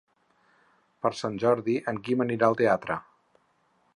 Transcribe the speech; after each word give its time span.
Per 1.05 1.11
Sant 1.19 1.35
Jordi 1.43 1.77
en 1.93 2.01
Quim 2.07 2.25
anirà 2.27 2.49
al 2.51 2.59
teatre. 2.65 3.01